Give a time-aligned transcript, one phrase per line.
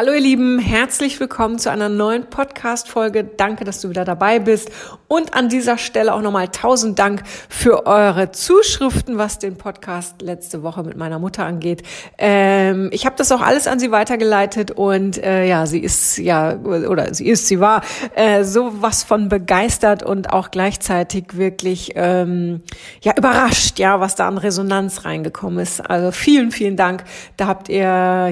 [0.00, 3.22] Hallo ihr Lieben, herzlich willkommen zu einer neuen Podcast-Folge.
[3.22, 4.70] Danke, dass du wieder dabei bist.
[5.08, 10.62] Und an dieser Stelle auch nochmal tausend Dank für eure Zuschriften, was den Podcast letzte
[10.62, 11.82] Woche mit meiner Mutter angeht.
[12.16, 16.56] Ähm, ich habe das auch alles an sie weitergeleitet und äh, ja, sie ist ja,
[16.56, 17.82] oder sie ist, sie war
[18.14, 22.62] äh, was von begeistert und auch gleichzeitig wirklich ähm,
[23.02, 25.80] ja überrascht, ja, was da an Resonanz reingekommen ist.
[25.80, 27.04] Also vielen, vielen Dank.
[27.36, 27.82] Da habt ihr,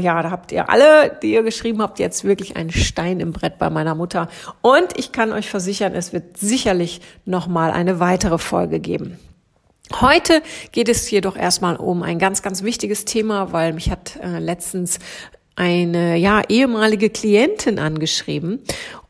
[0.00, 3.58] ja, da habt ihr alle, die ihr geschrieben habt, jetzt wirklich einen Stein im Brett
[3.58, 4.28] bei meiner Mutter.
[4.62, 9.18] Und ich kann euch versichern, es wird sicherlich noch mal eine weitere Folge geben.
[10.00, 14.38] Heute geht es jedoch erstmal um ein ganz, ganz wichtiges Thema, weil mich hat äh,
[14.38, 15.00] letztens
[15.56, 18.60] eine ja ehemalige Klientin angeschrieben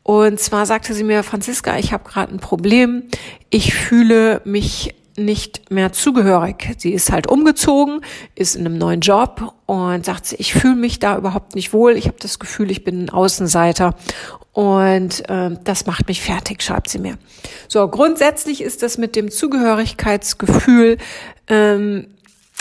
[0.09, 3.03] und zwar sagte sie mir Franziska, ich habe gerade ein Problem.
[3.51, 6.75] Ich fühle mich nicht mehr zugehörig.
[6.77, 8.01] Sie ist halt umgezogen,
[8.35, 11.95] ist in einem neuen Job und sagt, ich fühle mich da überhaupt nicht wohl.
[11.97, 13.95] Ich habe das Gefühl, ich bin ein Außenseiter
[14.53, 17.17] und äh, das macht mich fertig, schreibt sie mir.
[17.67, 20.97] So, grundsätzlich ist das mit dem Zugehörigkeitsgefühl
[21.47, 22.07] ähm,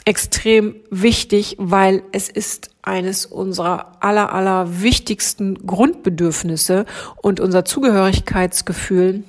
[0.05, 6.87] extrem wichtig, weil es ist eines unserer aller, aller wichtigsten Grundbedürfnisse
[7.17, 9.25] und unser Zugehörigkeitsgefühl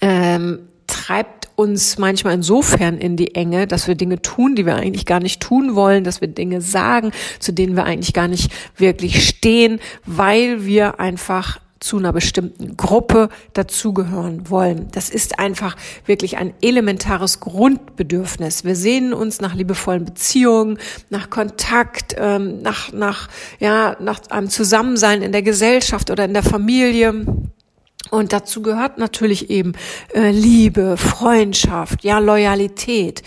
[0.00, 5.06] ähm, treibt uns manchmal insofern in die Enge, dass wir Dinge tun, die wir eigentlich
[5.06, 9.26] gar nicht tun wollen, dass wir Dinge sagen, zu denen wir eigentlich gar nicht wirklich
[9.26, 14.88] stehen, weil wir einfach zu einer bestimmten Gruppe dazugehören wollen.
[14.92, 18.64] Das ist einfach wirklich ein elementares Grundbedürfnis.
[18.64, 20.78] Wir sehnen uns nach liebevollen Beziehungen,
[21.10, 23.28] nach Kontakt, ähm, nach, nach,
[23.60, 27.26] ja, nach einem Zusammensein in der Gesellschaft oder in der Familie.
[28.10, 29.72] Und dazu gehört natürlich eben
[30.14, 33.22] äh, Liebe, Freundschaft, ja, Loyalität,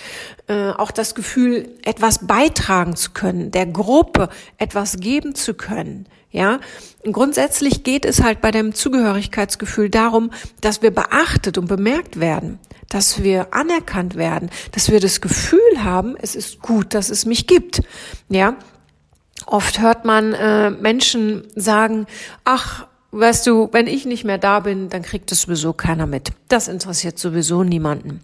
[0.47, 6.07] äh, auch das Gefühl, etwas beitragen zu können, der Gruppe etwas geben zu können.
[6.31, 6.59] Ja,
[7.03, 10.29] und grundsätzlich geht es halt bei dem Zugehörigkeitsgefühl darum,
[10.61, 16.15] dass wir beachtet und bemerkt werden, dass wir anerkannt werden, dass wir das Gefühl haben,
[16.21, 17.81] es ist gut, dass es mich gibt.
[18.29, 18.57] Ja,
[19.47, 22.05] oft hört man äh, Menschen sagen,
[22.43, 26.31] ach, weißt du, wenn ich nicht mehr da bin, dann kriegt es sowieso keiner mit.
[26.47, 28.21] Das interessiert sowieso niemanden.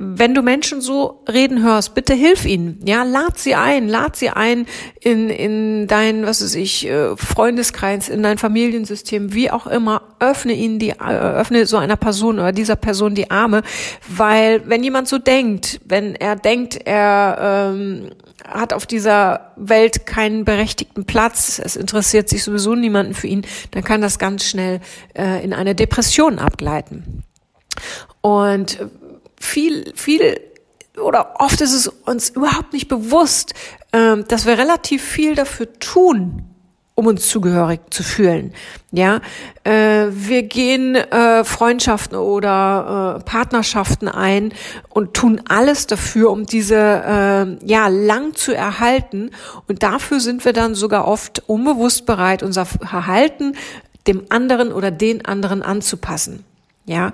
[0.00, 2.78] Wenn du Menschen so reden hörst, bitte hilf ihnen.
[2.86, 4.66] Ja, lad sie ein, lad sie ein
[5.00, 10.02] in, in dein, was weiß ich, äh, Freundeskreis, in dein Familiensystem, wie auch immer.
[10.20, 13.62] Öffne ihnen die, äh, öffne so einer Person oder dieser Person die Arme,
[14.06, 18.10] weil wenn jemand so denkt, wenn er denkt, er ähm,
[18.46, 23.42] hat auf dieser Welt keinen berechtigten Platz, es interessiert sich sowieso niemanden für ihn,
[23.72, 24.78] dann kann das ganz schnell
[25.14, 27.24] äh, in eine Depression abgleiten.
[28.20, 28.78] Und
[29.40, 30.40] viel, viel
[30.98, 33.54] oder oft ist es uns überhaupt nicht bewusst,
[33.92, 36.44] äh, dass wir relativ viel dafür tun,
[36.94, 38.52] um uns zugehörig zu fühlen.
[38.90, 39.20] Ja,
[39.62, 44.52] äh, wir gehen äh, Freundschaften oder äh, Partnerschaften ein
[44.88, 49.30] und tun alles dafür, um diese äh, ja lang zu erhalten.
[49.68, 53.54] Und dafür sind wir dann sogar oft unbewusst bereit, unser Verhalten
[54.06, 56.44] dem anderen oder den anderen anzupassen
[56.88, 57.12] ja,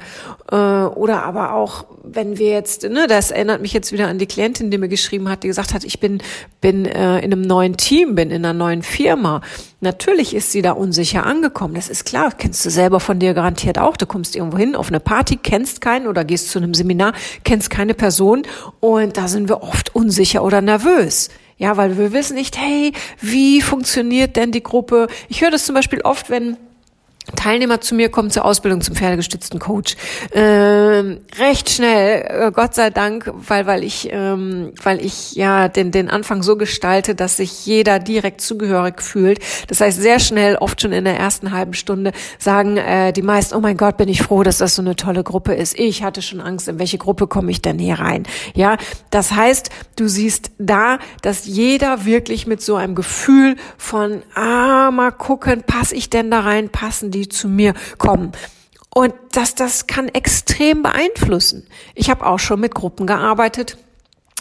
[0.52, 4.26] äh, oder aber auch, wenn wir jetzt, ne, das erinnert mich jetzt wieder an die
[4.26, 6.22] Klientin, die mir geschrieben hat, die gesagt hat, ich bin
[6.60, 9.42] bin äh, in einem neuen Team, bin in einer neuen Firma.
[9.80, 11.74] Natürlich ist sie da unsicher angekommen.
[11.74, 13.96] Das ist klar, kennst du selber von dir garantiert auch.
[13.96, 17.68] Du kommst irgendwo hin auf eine Party, kennst keinen oder gehst zu einem Seminar, kennst
[17.68, 18.44] keine Person
[18.78, 21.30] und da sind wir oft unsicher oder nervös.
[21.58, 25.08] Ja, weil wir wissen nicht, hey, wie funktioniert denn die Gruppe?
[25.28, 26.56] Ich höre das zum Beispiel oft, wenn
[27.36, 29.96] Teilnehmer zu mir kommen zur Ausbildung zum pferdegestützten Coach.
[30.32, 35.90] Ähm, recht schnell, äh, Gott sei Dank, weil weil ich ähm, weil ich ja den
[35.90, 39.40] den Anfang so gestalte, dass sich jeder direkt zugehörig fühlt.
[39.68, 43.54] Das heißt sehr schnell, oft schon in der ersten halben Stunde sagen äh, die meisten:
[43.54, 45.78] Oh mein Gott, bin ich froh, dass das so eine tolle Gruppe ist.
[45.78, 48.24] Ich hatte schon Angst, in welche Gruppe komme ich denn hier rein?
[48.54, 48.76] Ja,
[49.08, 55.10] das heißt, du siehst da, dass jeder wirklich mit so einem Gefühl von ah mal
[55.10, 58.32] gucken, passe ich denn da rein, passen die zu mir kommen.
[58.94, 61.66] Und das, das kann extrem beeinflussen.
[61.94, 63.76] Ich habe auch schon mit Gruppen gearbeitet.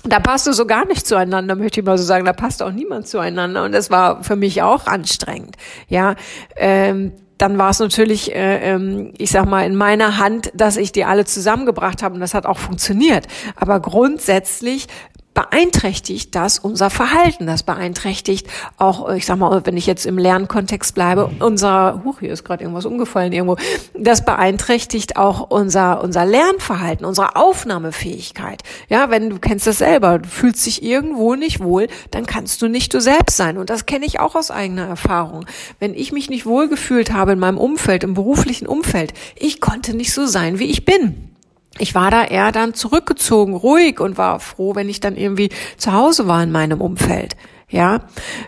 [0.03, 2.25] Da passte so gar nicht zueinander, möchte ich mal so sagen.
[2.25, 3.63] Da passte auch niemand zueinander.
[3.63, 5.55] Und das war für mich auch anstrengend.
[5.87, 6.15] Ja,
[6.55, 10.91] ähm, dann war es natürlich, äh, ähm, ich sag mal, in meiner Hand, dass ich
[10.91, 13.27] die alle zusammengebracht habe und das hat auch funktioniert.
[13.55, 14.87] Aber grundsätzlich
[15.33, 17.47] beeinträchtigt das unser Verhalten.
[17.47, 18.47] Das beeinträchtigt
[18.77, 22.63] auch, ich sag mal, wenn ich jetzt im Lernkontext bleibe, unser, huch, hier ist gerade
[22.63, 23.57] irgendwas umgefallen irgendwo,
[23.97, 28.61] das beeinträchtigt auch unser, unser Lernverhalten, unsere Aufnahmefähigkeit.
[28.89, 32.67] Ja, wenn du kennst das selber, du fühlst dich irgendwo nicht wohl, dann kannst du
[32.67, 33.57] nicht du selbst sein.
[33.57, 35.45] Und das kenne ich auch aus eigener Erfahrung.
[35.79, 40.13] Wenn ich mich nicht wohlgefühlt habe in meinem Umfeld, im beruflichen Umfeld, ich konnte nicht
[40.13, 41.32] so sein, wie ich bin
[41.79, 45.93] ich war da eher dann zurückgezogen, ruhig und war froh, wenn ich dann irgendwie zu
[45.93, 47.35] Hause war in meinem Umfeld.
[47.69, 48.01] Ja,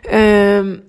[0.08, 0.84] ähm,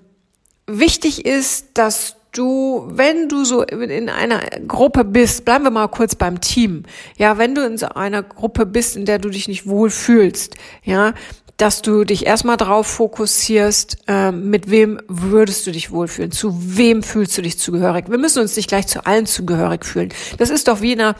[0.66, 6.14] wichtig ist, dass du, wenn du so in einer Gruppe bist, bleiben wir mal kurz
[6.14, 6.82] beim Team.
[7.16, 10.56] Ja, wenn du in so einer Gruppe bist, in der du dich nicht wohl fühlst,
[10.84, 11.14] ja,
[11.56, 17.02] dass du dich erstmal darauf fokussierst, äh, mit wem würdest du dich wohlfühlen, zu wem
[17.02, 18.10] fühlst du dich zugehörig.
[18.10, 20.10] Wir müssen uns nicht gleich zu allen zugehörig fühlen.
[20.36, 21.16] Das ist doch wie in einer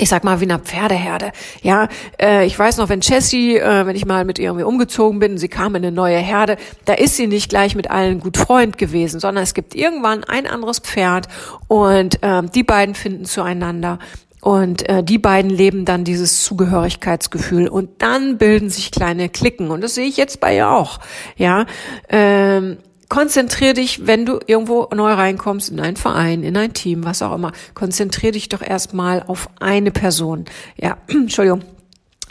[0.00, 1.32] ich sag mal, wie eine Pferdeherde.
[1.62, 1.88] Ja,
[2.20, 5.38] äh, ich weiß noch, wenn Jessie, äh, wenn ich mal mit ihr irgendwie umgezogen bin,
[5.38, 6.56] sie kam in eine neue Herde,
[6.86, 10.46] da ist sie nicht gleich mit allen gut Freund gewesen, sondern es gibt irgendwann ein
[10.46, 11.28] anderes Pferd
[11.68, 13.98] und äh, die beiden finden zueinander.
[14.40, 19.82] Und äh, die beiden leben dann dieses Zugehörigkeitsgefühl und dann bilden sich kleine Klicken und
[19.82, 20.98] das sehe ich jetzt bei ihr auch.
[21.36, 21.66] Ja,
[22.08, 22.78] ähm,
[23.10, 27.34] konzentrier dich, wenn du irgendwo neu reinkommst, in einen Verein, in ein Team, was auch
[27.34, 30.46] immer, konzentrier dich doch erstmal auf eine Person.
[30.78, 31.62] Ja, Entschuldigung.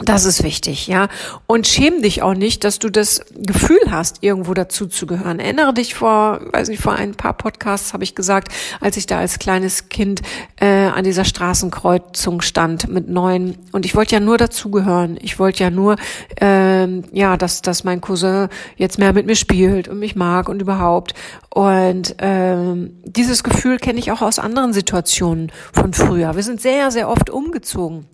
[0.02, 1.08] Das ist wichtig, ja.
[1.46, 5.40] Und schäm dich auch nicht, dass du das Gefühl hast, irgendwo dazu zu gehören.
[5.40, 8.48] Erinnere dich vor, weiß nicht, vor ein paar Podcasts habe ich gesagt,
[8.80, 10.22] als ich da als kleines Kind
[10.58, 15.18] äh, an dieser Straßenkreuzung stand mit neun und ich wollte ja nur dazugehören.
[15.20, 15.96] Ich wollte ja nur,
[16.40, 20.62] äh, ja, dass dass mein Cousin jetzt mehr mit mir spielt und mich mag und
[20.62, 21.12] überhaupt.
[21.50, 26.36] Und ähm, dieses Gefühl kenne ich auch aus anderen Situationen von früher.
[26.36, 28.06] Wir sind sehr sehr oft umgezogen.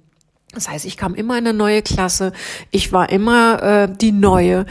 [0.57, 2.33] Das heißt, ich kam immer in eine neue Klasse,
[2.71, 4.65] ich war immer äh, die Neue.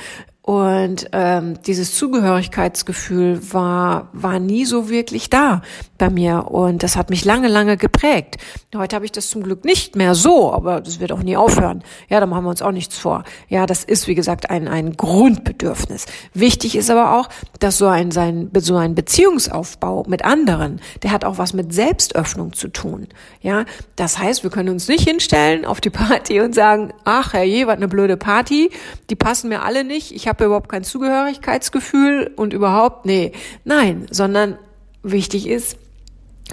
[0.46, 5.64] Und ähm, dieses Zugehörigkeitsgefühl war, war nie so wirklich da
[5.98, 6.52] bei mir.
[6.52, 8.38] Und das hat mich lange, lange geprägt.
[8.76, 11.84] Heute habe ich das zum Glück nicht mehr so, aber das wird auch nie aufhören.
[12.10, 13.24] Ja, da machen wir uns auch nichts vor.
[13.50, 16.06] Ja, das ist, wie gesagt, ein, ein Grundbedürfnis.
[16.36, 17.28] Wichtig ist aber auch,
[17.60, 22.54] dass so ein, sein, so ein Beziehungsaufbau mit anderen, der hat auch was mit Selbstöffnung
[22.54, 23.08] zu tun.
[23.42, 23.66] Ja,
[23.96, 27.78] das heißt, wir können uns nicht hinstellen auf die Party und sagen, ach, herrje, was
[27.78, 28.70] eine blöde Party,
[29.10, 33.32] die passen mir alle nicht, ich habe habe überhaupt kein Zugehörigkeitsgefühl und überhaupt, nee,
[33.64, 34.58] nein, sondern
[35.04, 35.78] wichtig ist,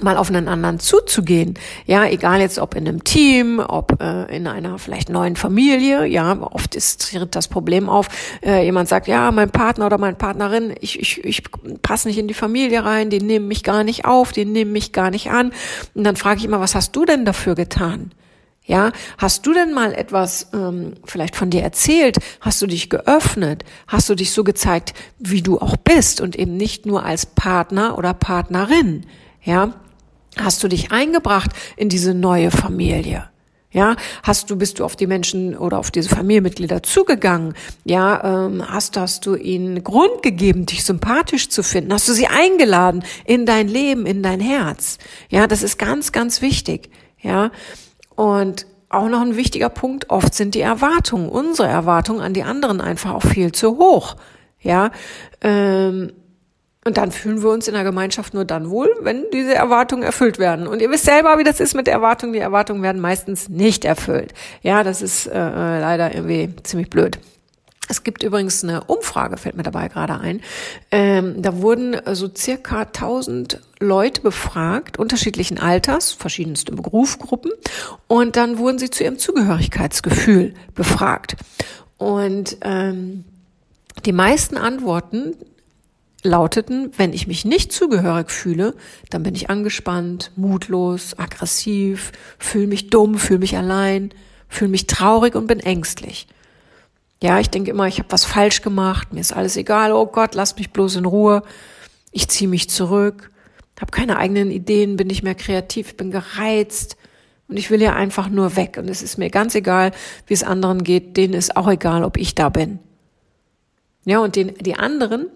[0.01, 1.55] mal auf einen anderen zuzugehen.
[1.85, 6.07] Ja, egal jetzt ob in einem Team, ob äh, in einer vielleicht neuen Familie.
[6.07, 8.09] Ja, oft ist tritt das Problem auf.
[8.43, 11.43] Äh, jemand sagt, ja, mein Partner oder meine Partnerin, ich, ich, ich
[11.83, 14.93] passe nicht in die Familie rein, die nehmen mich gar nicht auf, die nehmen mich
[14.93, 15.53] gar nicht an.
[15.95, 18.13] Und dann frage ich immer, was hast du denn dafür getan?
[18.65, 22.19] Ja, hast du denn mal etwas ähm, vielleicht von dir erzählt?
[22.41, 23.65] Hast du dich geöffnet?
[23.89, 27.99] Hast du dich so gezeigt, wie du auch bist und eben nicht nur als Partner
[27.99, 29.05] oder Partnerin?
[29.43, 29.75] Ja,
[30.37, 33.29] hast du dich eingebracht in diese neue Familie?
[33.73, 37.55] Ja, hast du, bist du auf die Menschen oder auf diese Familienmitglieder zugegangen?
[37.85, 41.93] Ja, ähm, hast, hast du ihnen Grund gegeben, dich sympathisch zu finden?
[41.93, 44.99] Hast du sie eingeladen in dein Leben, in dein Herz?
[45.31, 46.91] Ja, das ist ganz, ganz wichtig.
[47.23, 47.51] Ja,
[48.23, 52.81] und auch noch ein wichtiger Punkt, oft sind die Erwartungen, unsere Erwartungen an die anderen
[52.81, 54.15] einfach auch viel zu hoch.
[54.61, 54.93] Ja,
[55.41, 56.13] ähm,
[56.85, 60.39] und dann fühlen wir uns in der Gemeinschaft nur dann wohl, wenn diese Erwartungen erfüllt
[60.39, 60.69] werden.
[60.69, 62.33] Und ihr wisst selber, wie das ist mit der Erwartung.
[62.33, 64.35] Die Erwartungen werden meistens nicht erfüllt.
[64.63, 67.19] Ja, das ist äh, leider irgendwie ziemlich blöd.
[67.93, 70.41] Es gibt übrigens eine Umfrage, fällt mir dabei gerade ein.
[70.91, 77.53] Ähm, da wurden so circa 1000 Leute befragt, unterschiedlichen Alters, verschiedenste Berufsgruppen.
[78.07, 81.37] Und dann wurden sie zu ihrem Zugehörigkeitsgefühl befragt.
[81.99, 83.25] Und ähm,
[84.07, 85.37] die meisten Antworten
[86.23, 88.75] lauteten, wenn ich mich nicht zugehörig fühle,
[89.11, 94.15] dann bin ich angespannt, mutlos, aggressiv, fühle mich dumm, fühle mich allein,
[94.49, 96.27] fühle mich traurig und bin ängstlich.
[97.23, 100.35] Ja, ich denke immer, ich habe was falsch gemacht, mir ist alles egal, oh Gott,
[100.35, 101.45] lass mich bloß in Ruhe.
[102.11, 103.31] Ich ziehe mich zurück,
[103.81, 106.97] habe keine eigenen Ideen, bin nicht mehr kreativ, bin gereizt
[107.47, 108.77] und ich will ja einfach nur weg.
[108.77, 109.93] Und es ist mir ganz egal,
[110.27, 112.81] wie es anderen geht, denen ist auch egal, ob ich da bin.
[114.05, 115.29] Ja, und den, die anderen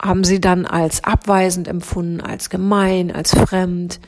[0.00, 4.00] haben sie dann als abweisend empfunden, als gemein, als fremd,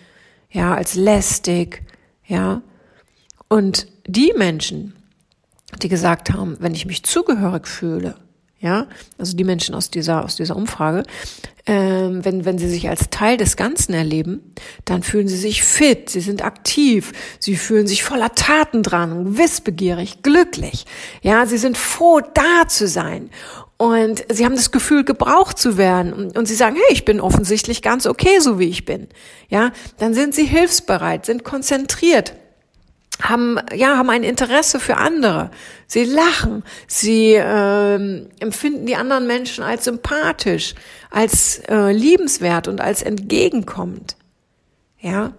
[0.50, 1.82] ja, als lästig,
[2.24, 2.62] ja.
[3.48, 4.97] Und die Menschen,
[5.82, 8.14] die gesagt haben, wenn ich mich zugehörig fühle,
[8.60, 11.04] ja, also die Menschen aus dieser, aus dieser Umfrage,
[11.66, 16.10] ähm, wenn, wenn sie sich als Teil des Ganzen erleben, dann fühlen sie sich fit,
[16.10, 20.86] sie sind aktiv, sie fühlen sich voller Taten dran, wissbegierig, glücklich.
[21.22, 23.30] Ja, sie sind froh, da zu sein.
[23.76, 26.12] Und sie haben das Gefühl, gebraucht zu werden.
[26.12, 29.06] Und, und sie sagen, hey, ich bin offensichtlich ganz okay, so wie ich bin.
[29.48, 32.34] Ja, dann sind sie hilfsbereit, sind konzentriert
[33.20, 35.50] haben ja haben ein Interesse für andere.
[35.86, 40.74] Sie lachen, sie äh, empfinden die anderen Menschen als sympathisch,
[41.10, 44.16] als äh, liebenswert und als entgegenkommend.
[45.00, 45.32] Ja,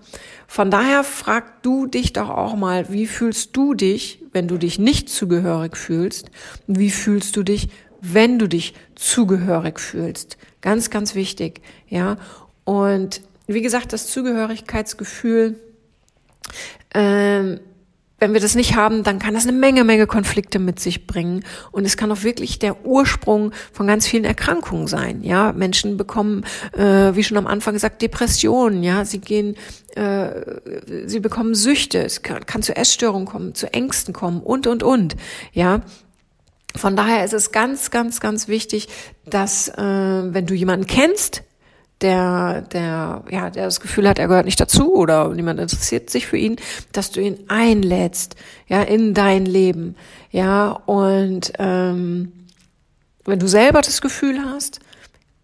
[0.47, 4.79] von daher frag du dich doch auch mal, wie fühlst du dich, wenn du dich
[4.79, 6.31] nicht zugehörig fühlst?
[6.67, 7.69] Und wie fühlst du dich,
[8.01, 10.37] wenn du dich zugehörig fühlst?
[10.61, 11.61] Ganz, ganz wichtig.
[11.87, 12.17] Ja,
[12.63, 15.59] und wie gesagt, das Zugehörigkeitsgefühl
[16.93, 17.59] ähm,
[18.19, 21.43] wenn wir das nicht haben, dann kann das eine Menge, Menge Konflikte mit sich bringen.
[21.71, 25.23] Und es kann auch wirklich der Ursprung von ganz vielen Erkrankungen sein.
[25.23, 28.83] Ja, Menschen bekommen, äh, wie schon am Anfang gesagt, Depressionen.
[28.83, 29.55] Ja, sie gehen,
[29.95, 30.29] äh,
[31.05, 32.03] sie bekommen Süchte.
[32.03, 35.15] Es kann, kann zu Essstörungen kommen, zu Ängsten kommen und, und, und.
[35.53, 35.81] Ja,
[36.75, 38.89] von daher ist es ganz, ganz, ganz wichtig,
[39.25, 41.43] dass äh, wenn du jemanden kennst,
[42.01, 46.27] der, der, ja, der das Gefühl hat, er gehört nicht dazu oder niemand interessiert sich
[46.27, 46.55] für ihn,
[46.91, 48.35] dass du ihn einlädst,
[48.67, 49.95] ja, in dein Leben,
[50.31, 52.31] ja, und ähm,
[53.25, 54.79] wenn du selber das Gefühl hast,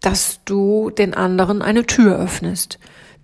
[0.00, 2.78] dass du den anderen eine Tür öffnest,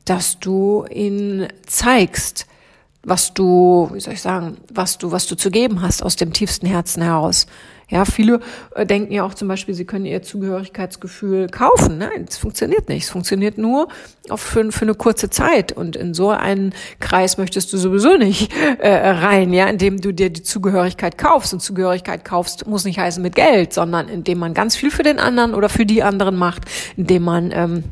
[0.04, 2.46] dass du ihn zeigst,
[3.04, 6.32] was du, wie soll ich sagen, was du, was du zu geben hast aus dem
[6.32, 7.46] tiefsten Herzen heraus,
[7.92, 8.40] ja, viele
[8.74, 11.98] äh, denken ja auch zum Beispiel, sie können ihr Zugehörigkeitsgefühl kaufen.
[11.98, 13.04] Nein, es funktioniert nicht.
[13.04, 13.88] Es funktioniert nur
[14.30, 15.72] auf für, für eine kurze Zeit.
[15.72, 20.30] Und in so einen Kreis möchtest du sowieso nicht äh, rein, ja, indem du dir
[20.30, 21.52] die Zugehörigkeit kaufst.
[21.52, 25.18] Und Zugehörigkeit kaufst muss nicht heißen mit Geld, sondern indem man ganz viel für den
[25.18, 26.62] anderen oder für die anderen macht,
[26.96, 27.84] indem man ähm,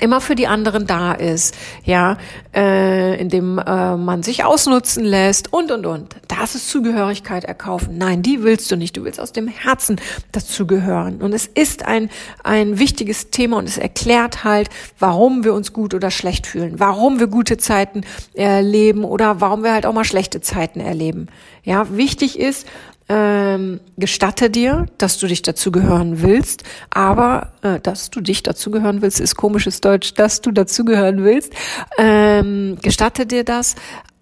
[0.00, 2.16] immer für die anderen da ist, ja,
[2.54, 6.16] äh, indem äh, man sich ausnutzen lässt und und und.
[6.28, 7.96] Das ist Zugehörigkeit erkaufen.
[7.98, 8.96] Nein, die willst du nicht.
[8.96, 10.00] Du willst aus dem Herzen
[10.32, 11.22] dazugehören.
[11.22, 12.10] Und es ist ein
[12.42, 17.20] ein wichtiges Thema und es erklärt halt, warum wir uns gut oder schlecht fühlen, warum
[17.20, 18.02] wir gute Zeiten
[18.34, 21.28] erleben oder warum wir halt auch mal schlechte Zeiten erleben.
[21.62, 22.66] Ja, wichtig ist,
[23.08, 29.20] ähm, gestatte dir, dass du dich dazugehören willst, aber äh, dass du dich dazugehören willst,
[29.20, 31.52] ist komisches Deutsch, dass du dazugehören willst.
[31.98, 33.74] Ähm, gestatte dir das,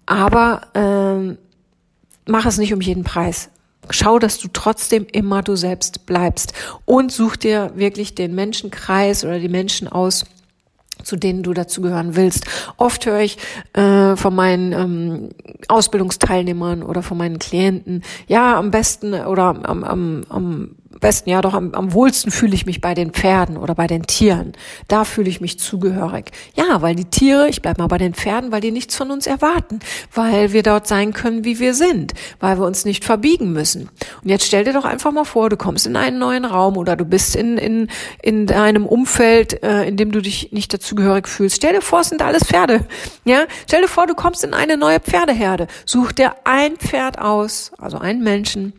[0.05, 1.37] aber ähm,
[2.25, 3.49] mach es nicht um jeden Preis.
[3.89, 6.53] Schau, dass du trotzdem immer du selbst bleibst
[6.85, 10.25] und such dir wirklich den Menschenkreis oder die Menschen aus,
[11.01, 12.45] zu denen du dazugehören willst.
[12.77, 13.37] Oft höre ich
[13.73, 15.29] äh, von meinen ähm,
[15.67, 21.53] Ausbildungsteilnehmern oder von meinen Klienten, ja, am besten oder am, am, am besten, ja doch
[21.53, 24.53] am, am wohlsten fühle ich mich bei den Pferden oder bei den Tieren.
[24.87, 26.31] Da fühle ich mich zugehörig.
[26.55, 29.27] Ja, weil die Tiere, ich bleib mal bei den Pferden, weil die nichts von uns
[29.27, 29.79] erwarten,
[30.13, 33.89] weil wir dort sein können, wie wir sind, weil wir uns nicht verbiegen müssen.
[34.23, 36.95] Und jetzt stell dir doch einfach mal vor, du kommst in einen neuen Raum oder
[36.95, 37.89] du bist in, in,
[38.21, 41.57] in einem Umfeld, äh, in dem du dich nicht dazugehörig fühlst.
[41.57, 42.85] Stell dir vor, es sind alles Pferde.
[43.25, 45.67] Ja, stell dir vor, du kommst in eine neue Pferdeherde.
[45.85, 48.73] Such dir ein Pferd aus, also einen Menschen,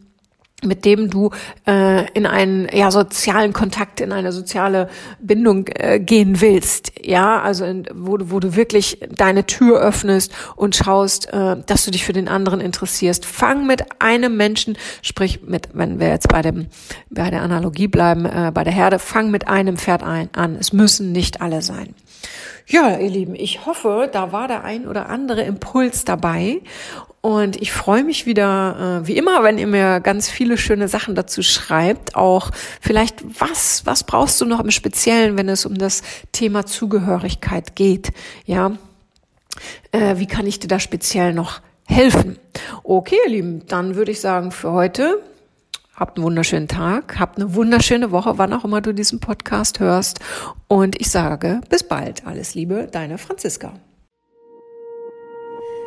[0.64, 1.30] mit dem du
[1.66, 4.88] äh, in einen ja sozialen Kontakt, in eine soziale
[5.21, 10.33] Bindung äh, gehen willst, ja, also in, wo du wo du wirklich deine Tür öffnest
[10.56, 13.26] und schaust, äh, dass du dich für den anderen interessierst.
[13.26, 16.66] Fang mit einem Menschen, sprich mit, wenn wir jetzt bei dem
[17.11, 20.56] bei der Analogie bleiben, äh, bei der Herde, fang mit einem Pferd ein, an.
[20.59, 21.94] Es müssen nicht alle sein.
[22.66, 26.62] Ja, ihr Lieben, ich hoffe, da war der ein oder andere Impuls dabei.
[27.24, 31.14] Und ich freue mich wieder, äh, wie immer, wenn ihr mir ganz viele schöne Sachen
[31.14, 32.16] dazu schreibt.
[32.16, 32.50] Auch
[32.82, 36.02] vielleicht, was, was brauchst du noch im Speziellen, wenn es um das
[36.32, 38.12] Thema Zugehörigkeit geht?
[38.44, 38.72] Ja,
[39.92, 42.38] äh, wie kann ich dir da speziell noch helfen?
[42.82, 45.22] Okay, ihr Lieben, dann würde ich sagen, für heute
[45.96, 50.18] Habt einen wunderschönen Tag, habt eine wunderschöne Woche, wann auch immer du diesen Podcast hörst.
[50.66, 52.26] Und ich sage bis bald.
[52.26, 53.74] Alles Liebe, deine Franziska.